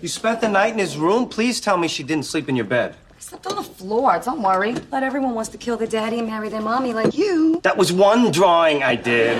You 0.00 0.08
spent 0.08 0.40
the 0.40 0.48
night 0.48 0.72
in 0.72 0.78
his 0.78 0.96
room? 0.96 1.28
Please 1.28 1.60
tell 1.60 1.76
me 1.76 1.86
she 1.86 2.02
didn't 2.02 2.24
sleep 2.24 2.48
in 2.48 2.56
your 2.56 2.64
bed. 2.64 2.96
I 3.14 3.20
slept 3.20 3.46
on 3.46 3.56
the 3.56 3.62
floor. 3.62 4.18
Don't 4.24 4.40
worry. 4.40 4.72
Not 4.90 5.02
everyone 5.02 5.34
wants 5.34 5.50
to 5.50 5.58
kill 5.58 5.76
their 5.76 5.86
daddy 5.86 6.18
and 6.18 6.26
marry 6.26 6.48
their 6.48 6.62
mommy 6.62 6.94
like 6.94 7.12
you. 7.12 7.60
That 7.62 7.76
was 7.76 7.92
one 7.92 8.30
drawing 8.30 8.82
I 8.82 8.96
did. 8.96 9.36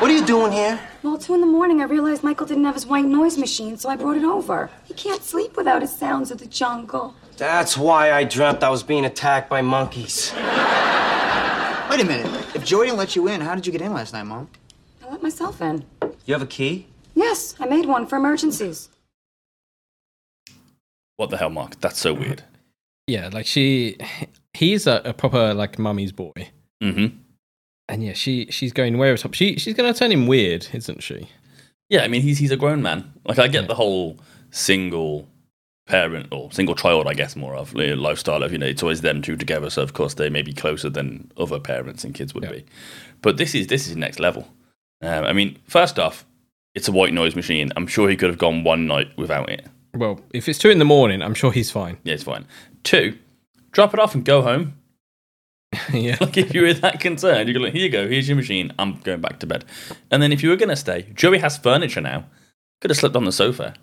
what 0.00 0.10
are 0.10 0.14
you 0.14 0.24
doing 0.24 0.52
here? 0.52 0.80
Well, 1.02 1.16
two 1.16 1.34
in 1.34 1.40
the 1.40 1.46
morning, 1.46 1.80
I 1.80 1.84
realized 1.84 2.24
Michael 2.24 2.46
didn't 2.46 2.64
have 2.64 2.74
his 2.74 2.86
white 2.86 3.04
noise 3.04 3.38
machine, 3.38 3.76
so 3.76 3.88
I 3.88 3.94
brought 3.96 4.16
it 4.16 4.24
over. 4.24 4.68
He 4.84 4.94
can't 4.94 5.22
sleep 5.22 5.56
without 5.56 5.80
his 5.82 5.96
sounds 5.96 6.30
of 6.32 6.38
the 6.38 6.46
jungle. 6.46 7.14
That's 7.36 7.78
why 7.78 8.10
I 8.12 8.24
dreamt 8.24 8.64
I 8.64 8.68
was 8.68 8.82
being 8.82 9.04
attacked 9.04 9.48
by 9.48 9.62
monkeys. 9.62 10.32
Wait 10.34 12.00
a 12.00 12.04
minute. 12.04 12.26
If 12.54 12.64
Joey 12.64 12.86
didn't 12.86 12.98
let 12.98 13.14
you 13.14 13.28
in, 13.28 13.40
how 13.40 13.54
did 13.54 13.64
you 13.64 13.70
get 13.72 13.80
in 13.80 13.92
last 13.94 14.12
night, 14.12 14.24
Mom? 14.24 14.48
I 15.06 15.10
let 15.10 15.22
myself 15.22 15.62
in. 15.62 15.84
You 16.26 16.34
have 16.34 16.42
a 16.42 16.46
key? 16.46 16.88
Yes, 17.14 17.54
I 17.60 17.66
made 17.66 17.86
one 17.86 18.04
for 18.06 18.16
emergencies. 18.16 18.88
What 21.16 21.30
the 21.30 21.36
hell, 21.36 21.50
Mark? 21.50 21.80
That's 21.80 21.98
so 21.98 22.12
weird. 22.12 22.42
Yeah, 23.06 23.30
like 23.32 23.46
she, 23.46 23.96
he's 24.52 24.86
a, 24.88 25.00
a 25.04 25.12
proper 25.14 25.54
like 25.54 25.78
mummy's 25.78 26.12
boy, 26.12 26.50
Mm-hmm. 26.82 27.16
And 27.88 28.04
yeah, 28.04 28.12
she 28.12 28.46
she's 28.50 28.72
going 28.72 28.98
way 28.98 29.08
over 29.10 29.16
top. 29.18 29.34
She 29.34 29.56
she's 29.56 29.74
going 29.74 29.92
to 29.92 29.98
turn 29.98 30.12
him 30.12 30.26
weird, 30.26 30.66
isn't 30.72 31.02
she? 31.02 31.28
Yeah, 31.88 32.02
I 32.02 32.08
mean, 32.08 32.22
he's 32.22 32.38
he's 32.38 32.50
a 32.50 32.56
grown 32.56 32.82
man. 32.82 33.12
Like, 33.24 33.38
I 33.38 33.48
get 33.48 33.62
Yeah. 33.62 33.68
the 33.68 33.74
whole 33.74 34.18
single 34.50 35.26
parent 35.86 36.28
or 36.32 36.52
single 36.52 36.74
child, 36.74 37.06
I 37.06 37.14
guess, 37.14 37.34
more 37.34 37.54
of 37.56 37.72
you 37.74 37.88
know, 37.88 37.94
lifestyle 37.94 38.42
of 38.42 38.52
you 38.52 38.58
know 38.58 38.66
it's 38.66 38.82
always 38.82 39.00
them 39.00 39.22
two 39.22 39.36
together. 39.36 39.70
So 39.70 39.82
of 39.82 39.94
course 39.94 40.14
they 40.14 40.28
may 40.28 40.42
be 40.42 40.52
closer 40.52 40.90
than 40.90 41.30
other 41.36 41.58
parents 41.58 42.04
and 42.04 42.14
kids 42.14 42.34
would 42.34 42.44
Yeah. 42.44 42.52
be. 42.52 42.64
But 43.22 43.36
this 43.38 43.54
is 43.54 43.68
this 43.68 43.88
is 43.88 43.96
next 43.96 44.20
level. 44.20 44.48
Um, 45.00 45.24
I 45.24 45.32
mean, 45.32 45.56
first 45.66 45.98
off, 45.98 46.26
it's 46.74 46.88
a 46.88 46.92
white 46.92 47.12
noise 47.14 47.34
machine. 47.36 47.72
I'm 47.76 47.86
sure 47.86 48.08
he 48.10 48.16
could 48.16 48.28
have 48.28 48.38
gone 48.38 48.64
one 48.64 48.86
night 48.86 49.08
without 49.16 49.48
it. 49.48 49.66
Well, 49.94 50.20
if 50.34 50.48
it's 50.48 50.58
two 50.58 50.68
in 50.70 50.78
the 50.78 50.84
morning, 50.84 51.22
I'm 51.22 51.34
sure 51.34 51.50
he's 51.52 51.70
fine. 51.70 51.96
Yeah, 52.04 52.14
it's 52.14 52.22
fine. 52.24 52.44
Two, 52.84 53.16
drop 53.72 53.94
it 53.94 54.00
off 54.00 54.14
and 54.14 54.24
go 54.24 54.42
home. 54.42 54.74
Yeah, 55.92 56.16
Like 56.20 56.36
if 56.36 56.54
you 56.54 56.62
were 56.62 56.74
that 56.74 57.00
concerned, 57.00 57.48
you 57.48 57.54
go 57.54 57.60
like, 57.60 57.72
here 57.72 57.82
you 57.82 57.90
go, 57.90 58.08
here's 58.08 58.28
your 58.28 58.36
machine. 58.36 58.72
I'm 58.78 58.98
going 59.00 59.20
back 59.20 59.38
to 59.40 59.46
bed. 59.46 59.64
And 60.10 60.22
then 60.22 60.32
if 60.32 60.42
you 60.42 60.48
were 60.50 60.56
gonna 60.56 60.76
stay, 60.76 61.06
Joey 61.14 61.38
has 61.38 61.58
furniture 61.58 62.00
now. 62.00 62.24
Could 62.80 62.90
have 62.90 62.98
slept 62.98 63.16
on 63.16 63.24
the 63.24 63.32
sofa. 63.32 63.74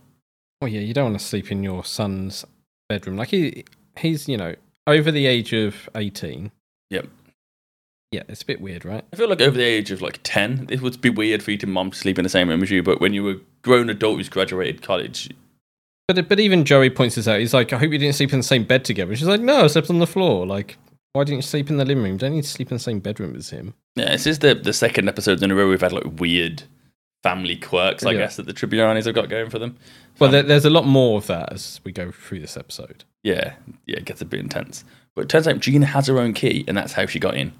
well, 0.61 0.69
yeah, 0.69 0.79
you 0.79 0.93
don't 0.93 1.05
want 1.11 1.19
to 1.19 1.25
sleep 1.25 1.51
in 1.51 1.63
your 1.63 1.83
son's 1.83 2.45
bedroom. 2.89 3.17
Like 3.17 3.29
he 3.29 3.65
he's 3.97 4.27
you 4.29 4.37
know 4.37 4.55
over 4.87 5.11
the 5.11 5.25
age 5.25 5.53
of 5.53 5.89
eighteen. 5.95 6.51
Yep. 6.89 7.07
Yeah, 8.11 8.23
it's 8.29 8.43
a 8.43 8.45
bit 8.45 8.61
weird, 8.61 8.85
right? 8.85 9.03
I 9.11 9.15
feel 9.17 9.27
like 9.27 9.41
over 9.41 9.57
the 9.57 9.63
age 9.63 9.91
of 9.91 10.01
like 10.01 10.19
10, 10.23 10.67
it 10.69 10.79
would 10.81 11.01
be 11.01 11.09
weird 11.09 11.43
for 11.43 11.51
you 11.51 11.57
to 11.57 11.67
mom 11.67 11.91
to 11.91 11.97
sleep 11.97 12.17
in 12.17 12.23
the 12.23 12.29
same 12.29 12.47
room 12.47 12.63
as 12.63 12.71
you, 12.71 12.81
but 12.81 13.01
when 13.01 13.13
you 13.13 13.23
were 13.23 13.31
a 13.31 13.39
grown 13.63 13.89
adult 13.89 14.17
who's 14.17 14.29
graduated 14.29 14.81
college, 14.81 15.29
But 16.07 16.29
but 16.29 16.39
even 16.39 16.63
Joey 16.63 16.89
points 16.91 17.15
this 17.15 17.27
out. 17.27 17.39
He's 17.39 17.53
like, 17.53 17.73
I 17.73 17.77
hope 17.79 17.91
you 17.91 17.97
didn't 17.97 18.15
sleep 18.15 18.31
in 18.31 18.39
the 18.39 18.43
same 18.43 18.63
bed 18.63 18.85
together. 18.85 19.13
She's 19.15 19.27
like, 19.27 19.41
No, 19.41 19.63
I 19.63 19.67
slept 19.67 19.89
on 19.89 19.99
the 19.99 20.07
floor. 20.07 20.45
Like, 20.45 20.77
why 21.15 21.23
didn't 21.23 21.37
you 21.37 21.41
sleep 21.41 21.69
in 21.69 21.77
the 21.77 21.85
living 21.85 22.03
room? 22.03 22.13
You 22.13 22.17
don't 22.19 22.33
need 22.33 22.43
to 22.43 22.49
sleep 22.49 22.69
in 22.71 22.75
the 22.75 22.83
same 22.83 22.99
bedroom 22.99 23.35
as 23.35 23.49
him. 23.49 23.73
yeah, 23.95 24.11
this 24.11 24.27
is 24.27 24.39
the, 24.39 24.53
the 24.55 24.73
second 24.73 25.07
episode 25.09 25.41
in 25.41 25.49
a 25.51 25.55
row 25.55 25.69
we've 25.69 25.81
had 25.81 25.93
like 25.93 26.19
weird 26.19 26.63
family 27.23 27.55
quirks, 27.55 28.05
I 28.05 28.11
Yeah. 28.11 28.19
guess, 28.19 28.35
that 28.35 28.45
the 28.45 28.53
Tribbianis 28.53 29.05
have 29.05 29.15
got 29.15 29.29
going 29.29 29.49
for 29.49 29.57
them. 29.57 29.77
Well, 30.19 30.29
there, 30.29 30.43
there's 30.43 30.65
a 30.65 30.69
lot 30.69 30.85
more 30.85 31.17
of 31.17 31.27
that 31.27 31.51
as 31.51 31.81
we 31.83 31.91
go 31.91 32.11
through 32.11 32.39
this 32.41 32.55
episode. 32.55 33.03
Yeah, 33.23 33.53
yeah, 33.87 33.97
it 33.97 34.05
gets 34.05 34.21
a 34.21 34.25
bit 34.25 34.39
intense. 34.41 34.83
But 35.15 35.21
it 35.23 35.29
turns 35.29 35.47
out 35.47 35.59
Gina 35.59 35.85
has 35.87 36.07
her 36.07 36.19
own 36.19 36.33
key, 36.33 36.63
and 36.67 36.77
that's 36.77 36.93
how 36.93 37.05
she 37.05 37.19
got 37.19 37.35
in. 37.35 37.53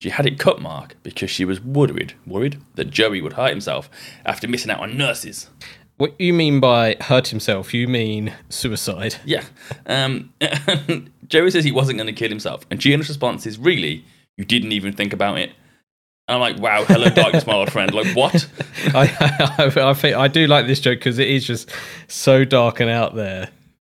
She 0.00 0.10
had 0.10 0.26
it 0.26 0.38
cut, 0.38 0.60
Mark, 0.60 0.96
because 1.02 1.30
she 1.30 1.44
was 1.44 1.60
worried, 1.60 2.14
worried 2.26 2.58
that 2.74 2.90
Joey 2.90 3.20
would 3.22 3.34
hurt 3.34 3.50
himself 3.50 3.88
after 4.26 4.48
missing 4.48 4.70
out 4.70 4.80
on 4.80 4.96
nurses. 4.98 5.48
What 5.96 6.20
you 6.20 6.32
mean 6.34 6.58
by 6.58 6.96
hurt 7.00 7.28
himself? 7.28 7.72
You 7.72 7.86
mean 7.86 8.34
suicide? 8.48 9.14
Yeah. 9.24 9.44
Um, 9.86 10.34
Joey 11.28 11.50
says 11.50 11.64
he 11.64 11.72
wasn't 11.72 11.98
going 11.98 12.06
to 12.06 12.12
kill 12.12 12.28
himself, 12.28 12.66
and 12.70 12.80
Gina's 12.80 13.08
response 13.08 13.46
is, 13.46 13.58
"Really? 13.58 14.04
You 14.36 14.44
didn't 14.44 14.72
even 14.72 14.92
think 14.92 15.12
about 15.12 15.38
it?" 15.38 15.50
And 16.28 16.36
I'm 16.36 16.40
like, 16.40 16.58
"Wow, 16.58 16.84
hello, 16.84 17.08
darkness, 17.10 17.46
my 17.46 17.54
old 17.54 17.72
friend. 17.72 17.92
Like, 17.92 18.14
what?" 18.16 18.48
I, 18.94 19.10
I, 19.58 19.90
I 19.90 19.94
think 19.94 20.16
I 20.16 20.28
do 20.28 20.46
like 20.46 20.66
this 20.66 20.80
joke 20.80 20.98
because 20.98 21.18
it 21.18 21.28
is 21.28 21.46
just 21.46 21.70
so 22.08 22.44
dark 22.44 22.80
and 22.80 22.90
out 22.90 23.14
there. 23.14 23.50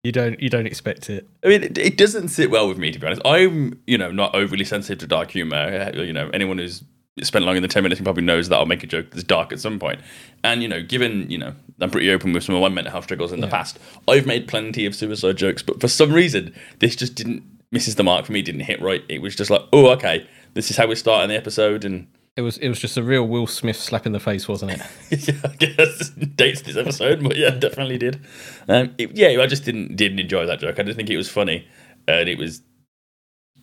You 0.04 0.12
don't 0.12 0.40
you 0.40 0.50
don't 0.50 0.68
expect 0.68 1.10
it. 1.10 1.28
I 1.44 1.48
mean, 1.48 1.64
it, 1.64 1.78
it 1.78 1.98
doesn't 1.98 2.30
sit 2.30 2.50
well 2.50 2.68
with 2.68 2.78
me, 2.78 2.92
to 2.92 3.00
be 3.00 3.06
honest. 3.08 3.22
I'm, 3.26 3.82
you 3.88 3.98
know, 3.98 4.12
not 4.12 4.36
overly 4.36 4.64
sensitive 4.64 5.00
to 5.00 5.08
dark 5.08 5.32
humor. 5.32 5.58
Uh, 5.58 6.02
You 6.02 6.14
know, 6.14 6.30
anyone 6.30 6.60
who's 6.60 6.84
spent 7.24 7.46
longer 7.46 7.60
than 7.60 7.70
10 7.70 7.84
minutes 7.84 8.00
probably 8.02 8.24
knows 8.24 8.48
that 8.50 8.56
I'll 8.58 8.66
make 8.66 8.84
a 8.84 8.88
joke 8.88 9.10
that's 9.10 9.24
dark 9.24 9.52
at 9.52 9.60
some 9.60 9.80
point. 9.80 10.00
And, 10.44 10.62
you 10.62 10.70
know, 10.70 10.84
given, 10.84 11.30
you 11.32 11.38
know, 11.38 11.54
I'm 11.80 11.92
pretty 11.92 12.12
open 12.12 12.34
with 12.34 12.44
some 12.44 12.56
of 12.56 12.62
my 12.62 12.70
mental 12.70 12.92
health 12.92 13.04
struggles 13.06 13.32
in 13.32 13.40
the 13.42 13.48
past, 13.48 13.78
I've 14.08 14.26
made 14.26 14.48
plenty 14.48 14.86
of 14.86 14.96
suicide 14.96 15.38
jokes, 15.38 15.62
but 15.62 15.80
for 15.80 15.88
some 15.88 16.12
reason, 16.12 16.54
this 16.80 16.96
just 16.96 17.14
didn't, 17.16 17.44
misses 17.72 17.96
the 17.96 18.04
mark 18.04 18.26
for 18.26 18.32
me, 18.32 18.42
didn't 18.42 18.62
hit 18.62 18.82
right. 18.82 19.04
It 19.10 19.22
was 19.22 19.36
just 19.36 19.50
like, 19.52 19.62
oh, 19.72 19.88
okay, 19.92 20.28
this 20.56 20.72
is 20.72 20.78
how 20.78 20.88
we're 20.88 20.96
starting 20.96 21.30
the 21.30 21.36
episode. 21.36 21.86
And 21.86 22.08
It 22.36 22.42
was 22.42 22.58
it 22.58 22.70
was 22.70 22.80
just 22.80 22.98
a 22.98 23.04
real 23.04 23.28
Will 23.28 23.46
Smith 23.46 23.76
slap 23.78 24.06
in 24.08 24.12
the 24.12 24.20
face, 24.20 24.48
wasn't 24.48 24.72
it? 24.72 24.82
yeah, 25.28 25.36
I 25.44 25.56
guess 25.56 26.10
dates 26.36 26.62
this 26.62 26.78
episode, 26.78 27.24
but 27.24 27.36
yeah, 27.36 27.52
definitely 27.52 27.98
did. 28.00 28.22
Um, 28.68 28.96
it- 28.98 29.16
yeah, 29.16 29.40
I 29.42 29.46
just 29.46 29.64
didn't 29.64 29.96
didn't 29.96 30.20
enjoy 30.20 30.46
that 30.48 30.60
joke. 30.60 30.80
I 30.80 30.84
didn't 30.84 30.96
think 30.98 31.10
it 31.12 31.18
was 31.18 31.30
funny, 31.30 31.68
and 32.08 32.28
it 32.28 32.38
was. 32.40 32.62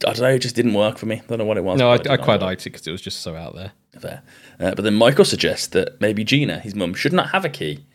I 0.07 0.13
don't 0.13 0.21
know. 0.23 0.29
It 0.35 0.41
just 0.41 0.57
didn't 0.57 0.75
work 0.75 0.99
for 0.99 1.07
me. 1.07 1.17
I 1.17 1.27
don't 1.29 1.39
know 1.39 1.45
what 1.45 1.57
it 1.57 1.65
was. 1.65 1.79
No, 1.79 1.91
I, 1.91 1.97
but 1.99 2.11
I 2.11 2.17
quite 2.17 2.41
liked 2.43 2.63
it 2.67 2.71
because 2.71 2.87
it 2.87 2.91
was 2.91 3.01
just 3.01 3.21
so 3.21 3.37
out 3.37 3.55
there. 3.55 3.73
Fair. 3.99 4.23
Uh, 4.59 4.75
but 4.75 4.83
then 4.83 4.95
Michael 4.95 5.25
suggests 5.25 5.69
that 5.69 6.01
maybe 6.01 6.25
Gina, 6.25 6.59
his 6.59 6.75
mum, 6.75 6.95
should 6.95 7.13
not 7.13 7.31
have 7.31 7.45
a 7.45 7.49
key, 7.49 7.87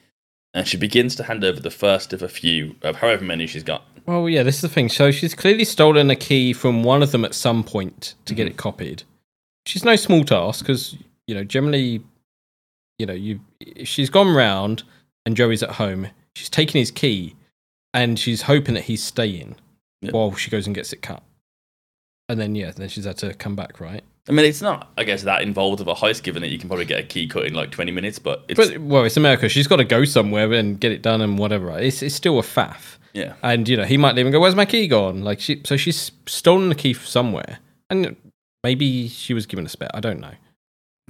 and 0.54 0.68
she 0.68 0.78
begins 0.78 1.16
to 1.16 1.24
hand 1.24 1.44
over 1.44 1.60
the 1.60 1.72
first 1.72 2.14
of 2.14 2.22
a 2.22 2.30
few 2.30 2.76
of 2.82 2.98
however 2.98 3.24
many 3.24 3.48
she's 3.48 3.64
got. 3.64 3.84
Well, 4.06 4.28
yeah, 4.28 4.44
this 4.44 4.56
is 4.56 4.62
the 4.62 4.70
thing. 4.70 4.90
So 4.90 5.12
she's 5.12 5.36
clearly 5.36 5.66
stolen 5.66 6.10
a 6.10 6.16
key 6.16 6.54
from 6.54 6.84
one 6.84 7.04
of 7.04 7.12
them 7.12 7.24
at 7.24 7.36
some 7.36 7.64
point 7.64 8.16
to 8.26 8.34
get 8.34 8.46
mm-hmm. 8.46 8.54
it 8.54 8.58
copied. 8.58 9.04
She's 9.66 9.86
no 9.86 9.96
small 9.96 10.24
task 10.24 10.66
because 10.66 10.98
you 11.28 11.36
know 11.36 11.44
generally, 11.44 12.02
you 12.98 13.06
know, 13.06 13.14
you 13.14 13.40
she's 13.84 14.10
gone 14.10 14.34
round 14.34 14.84
and 15.26 15.38
Joey's 15.38 15.62
at 15.62 15.72
home. 15.72 16.08
She's 16.36 16.50
taken 16.50 16.80
his 16.80 16.90
key, 16.92 17.36
and 17.94 18.18
she's 18.18 18.44
hoping 18.44 18.74
that 18.76 18.86
he's 18.86 19.04
staying 19.04 19.56
Yeah. 20.02 20.12
while 20.12 20.34
she 20.34 20.50
goes 20.50 20.66
and 20.66 20.76
gets 20.76 20.94
it 20.94 21.02
cut. 21.02 21.22
And 22.28 22.40
then 22.40 22.56
yeah, 22.56 22.72
then 22.72 22.90
she's 22.90 23.06
had 23.06 23.18
to 23.20 23.34
come 23.34 23.56
back, 23.56 23.80
right? 23.80 24.04
I 24.30 24.32
mean, 24.32 24.46
it's 24.46 24.62
not, 24.62 24.92
I 24.98 25.04
guess, 25.06 25.24
that 25.24 25.42
involved 25.42 25.82
of 25.82 25.88
a 25.88 25.96
heist, 25.96 26.22
given 26.24 26.42
that 26.44 26.50
you 26.50 26.60
can 26.60 26.70
probably 26.70 26.86
get 26.86 27.00
a 27.00 27.04
key 27.04 27.28
cut 27.28 27.46
in 27.46 27.54
like 27.56 27.72
twenty 27.72 27.92
minutes. 27.92 28.20
But 28.20 28.46
it's 28.48 28.58
But 28.70 28.78
well, 28.80 29.04
it's 29.04 29.18
America. 29.18 29.50
She's 29.50 29.68
got 29.68 29.78
to 29.78 29.84
go 29.84 30.06
somewhere 30.06 30.54
and 30.54 30.80
get 30.80 30.92
it 30.92 31.02
done 31.02 31.22
and 31.22 31.38
whatever. 31.40 31.78
It's 31.80 32.02
it's 32.04 32.14
still 32.16 32.38
a 32.38 32.44
faff. 32.44 32.98
yeah, 33.14 33.34
And 33.42 33.68
you 33.68 33.76
know, 33.76 33.86
he 33.86 33.98
might 33.98 34.14
leave 34.16 34.26
and 34.28 34.32
go, 34.34 34.40
"Where's 34.40 34.56
my 34.56 34.66
key 34.66 34.88
gone?" 34.88 35.24
Like 35.24 35.40
she, 35.40 35.62
so 35.66 35.76
she's 35.78 36.12
stolen 36.28 36.70
the 36.70 36.76
key 36.76 36.94
from 36.94 37.08
somewhere, 37.08 37.58
and 37.90 38.16
maybe 38.64 39.08
she 39.08 39.34
was 39.34 39.46
given 39.48 39.66
a 39.66 39.70
spare. 39.70 39.90
I 39.96 40.00
don't 40.00 40.20
know. 40.20 40.34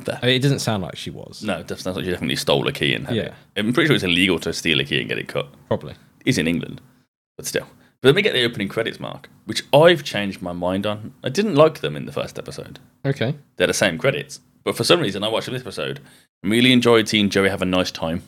I 0.07 0.25
mean, 0.27 0.35
it 0.35 0.41
doesn't 0.41 0.59
sound 0.59 0.81
like 0.83 0.95
she 0.95 1.09
was. 1.09 1.43
No, 1.43 1.57
it 1.59 1.67
does- 1.67 1.81
sounds 1.81 1.97
like 1.97 2.05
she 2.05 2.11
definitely 2.11 2.37
stole 2.37 2.65
a 2.69 2.71
key 2.71 2.93
and 2.93 3.05
had 3.05 3.15
Yeah. 3.17 3.23
it. 3.23 3.33
I'm 3.57 3.73
pretty 3.73 3.87
sure 3.87 3.95
it's 3.95 4.03
illegal 4.05 4.39
to 4.39 4.53
steal 4.53 4.79
a 4.79 4.85
key 4.85 5.01
and 5.01 5.09
get 5.09 5.17
it 5.19 5.27
cut. 5.27 5.49
Probably. 5.67 5.93
It's 6.25 6.37
in 6.37 6.47
England, 6.47 6.79
but 7.35 7.45
still. 7.45 7.67
But 8.01 8.09
then 8.09 8.15
we 8.15 8.21
get 8.21 8.33
the 8.33 8.45
opening 8.45 8.69
credits, 8.69 8.99
Mark, 8.99 9.29
which 9.45 9.63
I've 9.73 10.03
changed 10.03 10.41
my 10.41 10.53
mind 10.53 10.85
on. 10.85 11.13
I 11.23 11.29
didn't 11.29 11.55
like 11.55 11.79
them 11.81 11.95
in 11.95 12.05
the 12.05 12.11
first 12.13 12.39
episode. 12.39 12.79
Okay. 13.05 13.35
They're 13.57 13.67
the 13.67 13.73
same 13.73 13.97
credits, 13.97 14.39
but 14.63 14.77
for 14.77 14.83
some 14.83 14.99
reason, 15.01 15.23
I 15.23 15.27
watched 15.27 15.49
this 15.51 15.61
episode 15.61 15.99
and 16.43 16.51
really 16.51 16.71
enjoyed 16.71 17.09
seeing 17.09 17.29
Joey 17.29 17.49
have 17.49 17.61
a 17.61 17.65
nice 17.65 17.91
time. 17.91 18.23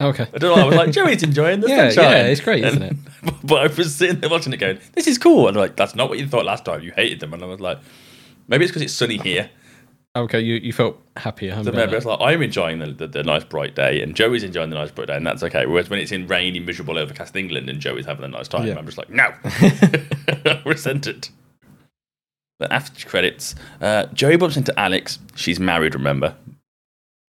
Okay. 0.00 0.26
I 0.34 0.38
don't 0.38 0.56
know. 0.56 0.62
I 0.62 0.66
was 0.66 0.76
like, 0.76 0.90
Joey's 0.92 1.22
enjoying 1.22 1.60
the 1.60 1.68
Yeah, 1.70 1.88
sunshine. 1.90 2.10
yeah, 2.12 2.26
it's 2.26 2.40
great, 2.40 2.64
isn't 2.64 2.82
it? 2.82 2.96
But 3.42 3.58
I 3.62 3.66
was 3.74 3.94
sitting 3.94 4.20
there 4.20 4.30
watching 4.30 4.52
it, 4.52 4.58
going, 4.58 4.78
"This 4.92 5.06
is 5.06 5.18
cool." 5.18 5.48
And 5.48 5.56
I'm 5.56 5.60
like, 5.60 5.76
"That's 5.76 5.94
not 5.94 6.08
what 6.08 6.18
you 6.18 6.26
thought 6.28 6.44
last 6.44 6.64
time. 6.64 6.82
You 6.82 6.92
hated 6.92 7.20
them." 7.20 7.32
And 7.32 7.42
I 7.42 7.46
was 7.46 7.60
like, 7.60 7.78
"Maybe 8.46 8.64
it's 8.64 8.70
because 8.70 8.82
it's 8.82 8.92
sunny 8.92 9.18
here." 9.18 9.50
Okay. 10.16 10.40
You 10.40 10.54
you 10.54 10.72
felt 10.72 10.98
happier. 11.16 11.62
So 11.62 11.70
maybe 11.72 11.92
it's 11.94 12.06
like 12.06 12.20
I'm 12.20 12.40
enjoying 12.42 12.78
the, 12.78 12.86
the, 12.86 13.06
the 13.06 13.22
nice 13.22 13.44
bright 13.44 13.74
day, 13.74 14.00
and 14.02 14.14
Joey's 14.16 14.42
enjoying 14.42 14.70
the 14.70 14.76
nice 14.76 14.90
bright 14.90 15.08
day, 15.08 15.16
and 15.16 15.26
that's 15.26 15.42
okay. 15.42 15.66
Whereas 15.66 15.90
when 15.90 16.00
it's 16.00 16.10
in 16.12 16.26
rainy, 16.26 16.58
miserable, 16.58 16.98
overcast 16.98 17.36
England, 17.36 17.68
and 17.68 17.78
Joey's 17.80 18.06
having 18.06 18.24
a 18.24 18.28
nice 18.28 18.48
time, 18.48 18.66
Yeah. 18.66 18.76
I'm 18.78 18.86
just 18.86 18.98
like, 18.98 19.10
no, 19.10 19.32
resent 20.64 21.06
it. 21.06 21.30
But 22.58 22.72
after 22.72 23.06
credits, 23.06 23.54
uh, 23.82 24.06
Joey 24.06 24.36
bumps 24.36 24.56
into 24.56 24.78
Alex. 24.80 25.18
She's 25.34 25.60
married, 25.60 25.94
remember? 25.94 26.34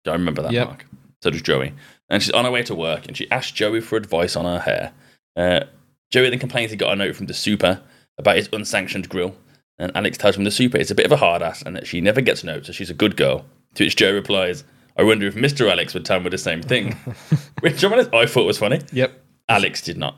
I 0.06 0.12
remember 0.12 0.42
that, 0.42 0.52
Yep. 0.52 0.66
Mark. 0.68 0.86
So 1.22 1.30
does 1.30 1.42
Joey. 1.42 1.72
And 2.08 2.22
she's 2.22 2.30
on 2.32 2.44
her 2.44 2.50
way 2.52 2.62
to 2.62 2.74
work, 2.76 3.08
and 3.08 3.16
she 3.16 3.28
asks 3.32 3.50
Joey 3.50 3.80
for 3.80 3.96
advice 3.96 4.36
on 4.36 4.44
her 4.44 4.60
hair. 4.60 4.92
Uh, 5.34 5.64
Joey 6.12 6.30
then 6.30 6.38
complains 6.38 6.70
he 6.70 6.76
got 6.76 6.92
a 6.92 6.96
note 6.96 7.16
from 7.16 7.26
the 7.26 7.34
super 7.34 7.82
about 8.16 8.36
his 8.36 8.48
unsanctioned 8.52 9.08
grill. 9.08 9.34
And 9.78 9.92
Alex 9.94 10.16
tells 10.16 10.36
him 10.36 10.44
the 10.44 10.50
super 10.50 10.78
is 10.78 10.90
a 10.90 10.94
bit 10.94 11.06
of 11.06 11.12
a 11.12 11.16
hard 11.16 11.42
ass 11.42 11.62
and 11.62 11.76
that 11.76 11.86
she 11.86 12.00
never 12.00 12.20
gets 12.20 12.42
notes, 12.42 12.66
so 12.66 12.72
she's 12.72 12.90
a 12.90 12.94
good 12.94 13.16
girl. 13.16 13.44
To 13.74 13.84
which 13.84 13.96
Joe 13.96 14.12
replies, 14.12 14.64
I 14.96 15.02
wonder 15.04 15.26
if 15.26 15.34
Mr. 15.34 15.70
Alex 15.70 15.92
would 15.92 16.04
tell 16.06 16.20
me 16.20 16.30
the 16.30 16.38
same 16.38 16.62
thing. 16.62 16.92
which 17.60 17.84
I 17.84 18.26
thought 18.26 18.46
was 18.46 18.58
funny. 18.58 18.80
Yep. 18.92 19.22
Alex 19.48 19.82
did 19.82 19.98
not. 19.98 20.16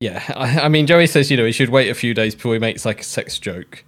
Yeah. 0.00 0.22
I, 0.34 0.60
I 0.60 0.68
mean, 0.68 0.86
Joey 0.86 1.06
says 1.06 1.30
you 1.30 1.36
know 1.36 1.44
he 1.44 1.52
should 1.52 1.68
wait 1.68 1.88
a 1.90 1.94
few 1.94 2.12
days 2.14 2.34
before 2.34 2.54
he 2.54 2.58
makes 2.58 2.84
like 2.84 3.00
a 3.00 3.04
sex 3.04 3.38
joke. 3.38 3.84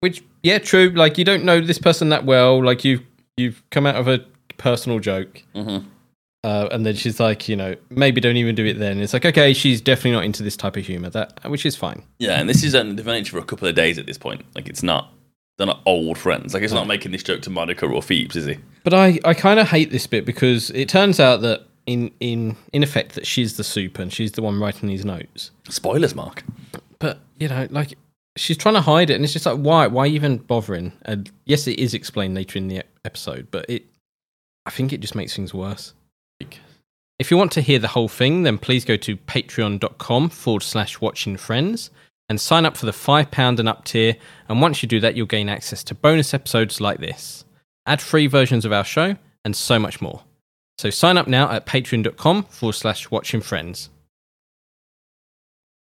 Which 0.00 0.22
yeah, 0.42 0.58
true. 0.58 0.90
Like 0.90 1.18
you 1.18 1.24
don't 1.24 1.44
know 1.44 1.60
this 1.60 1.78
person 1.78 2.08
that 2.10 2.24
well. 2.24 2.64
Like 2.64 2.84
you've, 2.84 3.02
you've 3.36 3.62
come 3.70 3.86
out 3.86 3.96
of 3.96 4.08
a 4.08 4.24
personal 4.56 4.98
joke. 5.00 5.42
Mhm. 5.54 5.84
Uh, 6.46 6.68
and 6.70 6.86
then 6.86 6.94
she's 6.94 7.18
like, 7.18 7.48
you 7.48 7.56
know, 7.56 7.74
maybe 7.90 8.20
don't 8.20 8.36
even 8.36 8.54
do 8.54 8.64
it 8.64 8.78
then. 8.78 9.00
It's 9.00 9.12
like, 9.12 9.26
okay, 9.26 9.52
she's 9.52 9.80
definitely 9.80 10.12
not 10.12 10.24
into 10.24 10.44
this 10.44 10.56
type 10.56 10.76
of 10.76 10.86
humor. 10.86 11.10
That, 11.10 11.42
which 11.50 11.66
is 11.66 11.74
fine. 11.74 12.04
Yeah, 12.20 12.38
and 12.38 12.48
this 12.48 12.62
is 12.62 12.72
only 12.72 12.94
they've 12.94 13.04
known 13.04 13.16
each 13.16 13.30
other 13.30 13.40
for 13.40 13.44
a 13.44 13.48
couple 13.48 13.66
of 13.66 13.74
days 13.74 13.98
at 13.98 14.06
this 14.06 14.16
point. 14.16 14.44
Like 14.54 14.68
it's 14.68 14.84
not 14.84 15.12
they're 15.58 15.66
not 15.66 15.82
old 15.86 16.18
friends. 16.18 16.54
Like 16.54 16.62
it's 16.62 16.72
not 16.72 16.86
making 16.86 17.10
this 17.10 17.24
joke 17.24 17.42
to 17.42 17.50
Monica 17.50 17.86
or 17.86 18.00
Phoebes, 18.00 18.36
is 18.36 18.46
he? 18.46 18.58
But 18.84 18.94
I, 18.94 19.18
I 19.24 19.34
kind 19.34 19.58
of 19.58 19.68
hate 19.68 19.90
this 19.90 20.06
bit 20.06 20.24
because 20.24 20.70
it 20.70 20.88
turns 20.88 21.18
out 21.18 21.40
that 21.40 21.66
in 21.84 22.12
in 22.20 22.54
in 22.72 22.84
effect 22.84 23.16
that 23.16 23.26
she's 23.26 23.56
the 23.56 23.64
super 23.64 24.00
and 24.00 24.12
she's 24.12 24.30
the 24.30 24.42
one 24.42 24.60
writing 24.60 24.88
these 24.88 25.04
notes. 25.04 25.50
Spoilers, 25.68 26.14
Mark. 26.14 26.44
But 27.00 27.18
you 27.40 27.48
know, 27.48 27.66
like 27.70 27.98
she's 28.36 28.56
trying 28.56 28.76
to 28.76 28.82
hide 28.82 29.10
it, 29.10 29.14
and 29.14 29.24
it's 29.24 29.32
just 29.32 29.46
like, 29.46 29.58
why, 29.58 29.88
why 29.88 30.06
even 30.06 30.36
bothering? 30.36 30.92
And 31.02 31.28
yes, 31.44 31.66
it 31.66 31.80
is 31.80 31.92
explained 31.92 32.36
later 32.36 32.56
in 32.56 32.68
the 32.68 32.84
episode, 33.04 33.48
but 33.50 33.68
it, 33.68 33.86
I 34.64 34.70
think 34.70 34.92
it 34.92 35.00
just 35.00 35.16
makes 35.16 35.34
things 35.34 35.52
worse. 35.52 35.92
If 37.18 37.30
you 37.30 37.38
want 37.38 37.52
to 37.52 37.62
hear 37.62 37.78
the 37.78 37.88
whole 37.88 38.08
thing, 38.08 38.42
then 38.42 38.58
please 38.58 38.84
go 38.84 38.96
to 38.98 39.16
patreon.com 39.16 40.28
forward 40.28 40.62
slash 40.62 41.00
watching 41.00 41.36
friends 41.36 41.90
and 42.28 42.40
sign 42.40 42.66
up 42.66 42.76
for 42.76 42.86
the 42.86 42.92
£5 42.92 43.58
and 43.58 43.68
up 43.68 43.84
tier. 43.84 44.16
And 44.48 44.60
once 44.60 44.82
you 44.82 44.88
do 44.88 45.00
that, 45.00 45.16
you'll 45.16 45.26
gain 45.26 45.48
access 45.48 45.82
to 45.84 45.94
bonus 45.94 46.34
episodes 46.34 46.80
like 46.80 46.98
this, 46.98 47.44
ad 47.86 48.02
free 48.02 48.26
versions 48.26 48.64
of 48.64 48.72
our 48.72 48.84
show, 48.84 49.16
and 49.44 49.56
so 49.56 49.78
much 49.78 50.02
more. 50.02 50.24
So 50.78 50.90
sign 50.90 51.16
up 51.16 51.26
now 51.26 51.50
at 51.50 51.64
patreon.com 51.64 52.44
forward 52.44 52.74
slash 52.74 53.10
watching 53.10 53.40
friends. 53.40 53.88